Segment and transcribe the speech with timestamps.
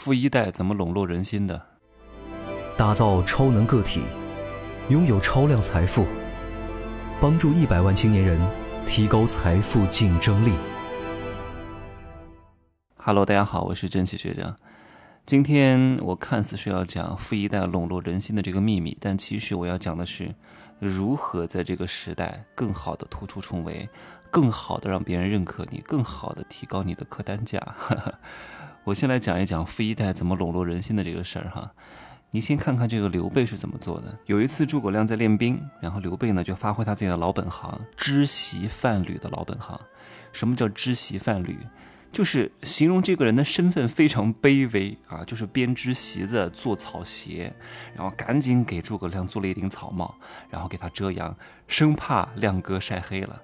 [0.00, 1.60] 富一代怎么笼络人心的？
[2.74, 4.00] 打造超能个体，
[4.88, 6.06] 拥有超量财富，
[7.20, 8.40] 帮助一百万青年人
[8.86, 10.54] 提高财富竞争力。
[12.96, 14.56] Hello，大家好，我是真奇学长。
[15.26, 20.34] 今天我看似是要讲富一代笼络人心的这个秘密，但其实我要讲的是
[20.78, 23.86] 如何在这个时代更好的突出重围，
[24.30, 27.60] 更好的让别人认可你，更好的提高你的客单价。
[28.84, 31.70] 我先来讲一讲富一代怎么笼络人心的这个事儿哈。
[32.30, 34.16] 你先看看这个刘备是怎么做的。
[34.26, 39.78] 有一次诸葛亮在练兵，然后刘备呢就发挥他自己的老本行，织席贩履的老本行。
[40.32, 41.58] 什么叫织席贩履？
[42.12, 47.52] 就是形容这个人的身份非常卑微啊，就是编织席子、做草鞋，
[47.94, 50.12] 然后赶紧给诸葛亮做了一顶草帽，
[50.48, 51.36] 然后给他遮阳，
[51.68, 53.40] 生怕亮哥晒黑了。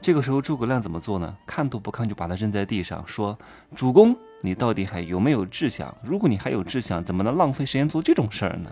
[0.00, 1.36] 这个时候诸葛亮怎么做呢？
[1.46, 3.38] 看都不看就把他扔在地上，说
[3.76, 5.94] ：“主公，你到底还有没有志向？
[6.02, 8.70] 如果你还有志向，怎么能浪费时间做这种事儿呢？”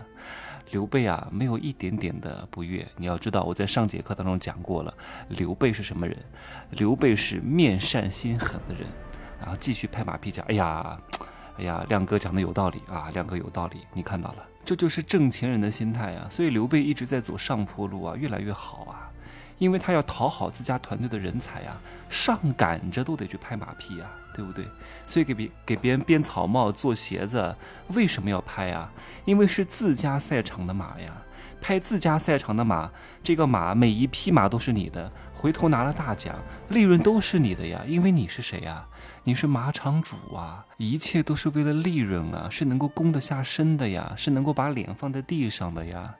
[0.71, 2.85] 刘备啊，没有一点点的不悦。
[2.97, 4.93] 你要知道，我在上节课当中讲过了，
[5.29, 6.17] 刘备是什么人？
[6.71, 8.87] 刘备是面善心狠的人。
[9.39, 10.99] 然后继续拍马屁讲：“哎呀，
[11.59, 16.27] 哎呀，亮哥讲的有道理啊，亮哥有道理，你看到了，这就是挣钱人的心态啊。
[16.31, 19.11] 所以刘备一直在走上坡路啊，越来越好啊，
[19.57, 21.77] 因为他要讨好自家团队的人才呀，
[22.09, 24.65] 上赶着都得去拍马屁呀，对不对？
[25.05, 27.55] 所以给别给别人编草帽、做鞋子，
[27.89, 28.91] 为什么要拍啊？
[29.25, 31.11] 因为是自家赛场的马呀。”
[31.61, 32.91] 拍自家赛场的马，
[33.23, 36.35] 这个马每一匹马都是你的，回头拿了大奖，
[36.69, 38.85] 利润都是你的呀，因为你是谁呀？
[39.23, 46.13] 你是马场主啊，一切都是为了利润啊，是能够攻得下身的呀，是能够把脸放在地上的呀。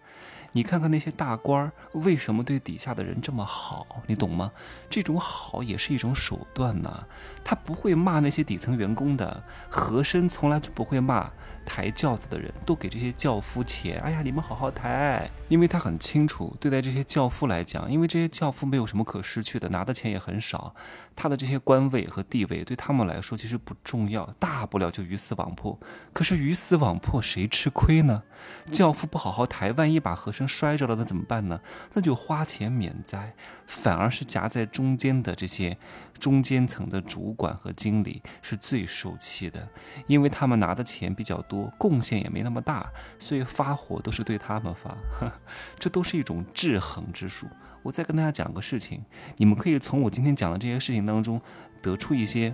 [0.56, 4.50] 你看看那些大官儿为什么对底下的人这么好，你懂吗？
[4.89, 7.03] 这种好也是一种手段呐。
[7.44, 11.30] 他不会骂那些底层员工的，和珅从来就不会骂
[11.66, 14.00] 抬轿子的人，都给这些轿夫钱。
[14.00, 20.73] 哎呀，你们好好抬，因为他很清楚，对待这些轿夫来讲，因为这些轿夫没有什么可失去的，拿的钱也很少，
[21.17, 25.77] 他的这些官位和地位对他们来说其实不重要，大不了就鱼死网破。
[26.14, 28.23] 可是鱼死网破，谁吃亏呢？
[28.71, 31.60] 轿夫不好好抬，万一把和珅摔着了，那怎么办呢？
[31.94, 33.33] 那就花钱免灾，
[33.66, 35.78] 反而是夹在中间的这些
[36.20, 39.67] 中间层的主管和经理是最受气的，
[40.08, 42.89] 因为他们拿的钱比较多，贡献也没那么大，
[43.20, 44.95] 所以发火都是对他们发，
[45.80, 47.48] 这都是一种制衡之术。
[47.83, 49.04] 我再跟大家讲个事情，
[49.38, 51.39] 你们可以从我今天讲的这些事情当中
[51.82, 52.54] 得出一些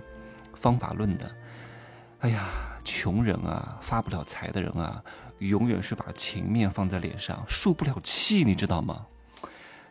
[0.54, 1.34] 方法论的。
[2.18, 2.48] 哎呀，
[2.84, 5.02] 穷人啊，发不了财的人啊。
[5.38, 9.06] 永远是把情面放在脸上，受不了气，你知道吗？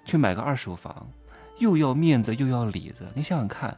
[0.06, 1.10] 去买个二手房，
[1.60, 3.06] 又要面子又要里子。
[3.14, 3.78] 你想想看，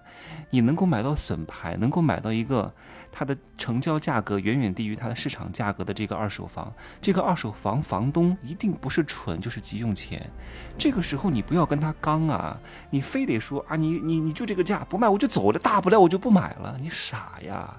[0.51, 2.71] 你能够买到笋牌，能够买到一个
[3.11, 10.29] 它的成交价格远远低于它的市场价格的这个二手房，这个二手房房东一定不是蠢就是急用钱。
[10.77, 12.55] 这个时候你不要跟他刚啊，
[12.91, 16.77] 你非得说啊，你你你就这个价不卖我就走了，大不了我就不买了。
[16.79, 17.75] 你傻呀？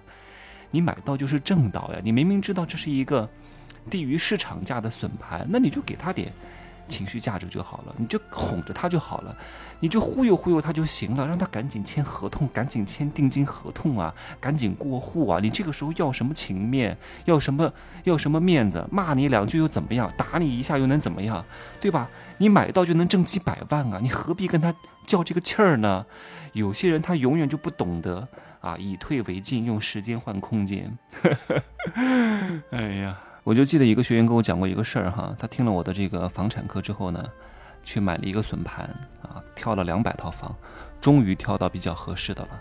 [0.74, 2.00] 你买到就是正道呀！
[2.02, 3.28] 你明明知道这是一个。
[3.90, 6.32] 低于市场价的损盘，那你就给他点
[6.88, 9.36] 情绪价值就好了，你就哄着他就好了，
[9.78, 15.38] 你就忽悠忽悠他就行了，让他赶紧签合同，赶紧签定金合同啊，赶紧过户啊！
[15.38, 16.96] 你这个时候要什么情面，
[17.26, 17.70] 要什么
[18.04, 18.82] 要什么面子？
[18.90, 20.10] 骂你两句又怎么样？
[20.16, 21.44] 打你一下又能怎么样？
[21.78, 22.08] 对吧？
[22.38, 23.98] 你买到就能挣几百万啊！
[24.00, 24.74] 你何必跟他
[25.04, 26.06] 较这个气儿呢？
[26.54, 28.26] 有些人他永远就不懂得
[28.64, 30.96] 啊，以退为进，用时间换空间。
[32.72, 33.20] 哎呀！
[33.44, 37.22] 我就记得一个学员跟我讲过一个事儿哈，他听了我的这个房产课之后呢，
[37.84, 38.86] 去买了一个笋盘
[39.20, 40.56] 啊，挑了两百套房，
[40.98, 42.58] 终于挑到比较合适的了，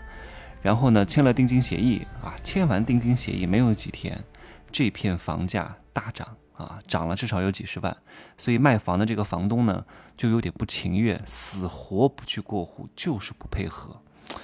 [0.60, 4.22] 然后呢签了定金协议啊，签完定金协议没有几天，
[4.70, 7.96] 这片房价大涨啊，涨了至少有几十万，
[8.36, 9.82] 所以卖房的这个房东呢
[10.18, 13.98] 就有点不情愿，死活不去过户，就是不配合，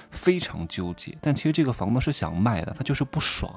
[0.09, 1.17] 非常纠结。
[1.21, 3.53] 但其实这个房东是想卖的，他就是不爽。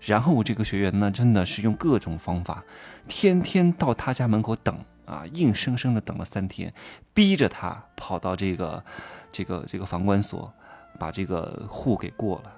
[0.00, 2.62] 然后我这个学员呢，真的是用各种方法，
[3.08, 6.72] 天天到他家门口等啊，硬生生的等了三天，
[7.12, 8.84] 逼着他跑到这个
[9.32, 10.52] 这个这个房管所，
[11.00, 12.52] 把这个户给过了，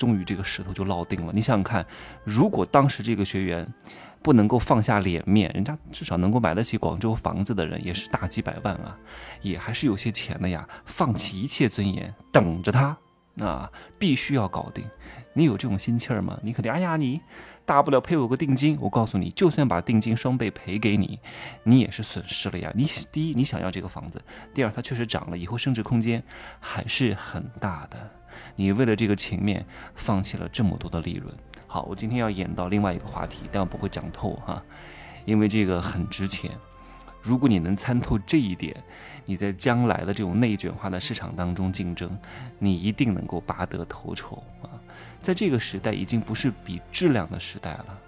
[0.00, 1.32] 终于这个石头就落定了。
[1.34, 1.84] 你想想看，
[2.24, 3.68] 如果当时这个学员
[4.22, 8.96] 不能够放下脸面，人家至少能够买得起广州房子的人也是大几百万啊，
[9.42, 12.96] 也还是有些钱的呀，放弃一切尊严，等着他。
[13.42, 14.84] 啊，必须要搞定，
[15.32, 16.38] 你有这种心气儿吗？
[16.42, 17.20] 你肯定，哎呀，你
[17.64, 18.76] 大不了赔我个定金。
[18.80, 21.18] 我告诉你，就算把定金双倍赔给你，
[21.62, 22.72] 你也是损失了呀。
[22.74, 24.18] 你第一，你想要这个房子；
[24.52, 26.22] 第二，它确实涨了，以后升值空间
[26.58, 28.10] 还是很大的。
[28.56, 29.64] 你为了这个情面，
[29.94, 31.34] 放弃了这么多的利润。
[31.66, 34.62] 好，我今天要演到另外一个话题，但我不会讲透哈，
[35.24, 36.50] 因为这个很值钱。
[37.22, 38.74] 如果你能参透这一点，
[39.26, 42.10] 你在将来的这种内卷化的市场当中竞争，
[42.58, 44.72] 你一定能够拔得头筹啊！
[45.20, 47.98] 在这个时代，已经不是比质量的时代了，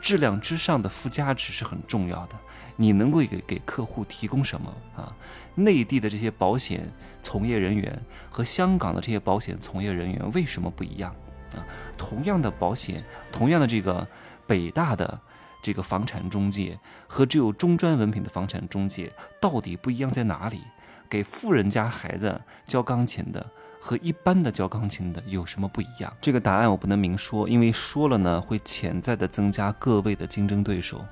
[0.00, 2.36] 质量之上的附加值是很重要的。
[2.74, 5.14] 你能够给给客户提供什么啊？
[5.54, 6.90] 内地的这些保险
[7.22, 11.14] 从业人员和香港的这些保险从业人员为什么不一样
[11.54, 11.60] 啊？
[11.98, 14.08] 同样的保险，同样的这个
[14.46, 15.20] 北大的。
[15.62, 20.60] 这个房产中介和只有中专文凭的房产中介到底不一样在哪里？
[21.08, 23.46] 给富人家孩子教钢琴的
[23.78, 26.10] 和一般的教钢琴的有什么不一样？
[26.20, 31.04] 这个答案我不能明说，因为说了呢会潜在的增加各位的竞争对手，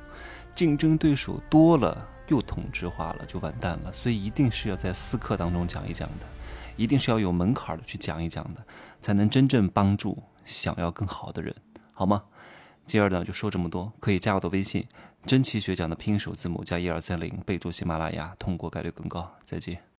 [0.55, 3.93] 竞争对手多了又同质化了就完蛋了。
[3.93, 6.27] 所以一定是要在私课当中讲一讲的，
[6.77, 8.65] 一定是要有门槛的去讲一讲的，
[9.03, 11.55] 才能真正帮助想要更好的人，
[11.93, 12.23] 好吗？
[12.91, 14.85] 今儿呢就说这么多，可以加我的微信，
[15.25, 19.33] 真奇学长的拼音首字母加一二三零，备注喜马拉雅，通过概率更高。
[19.43, 19.81] 再见。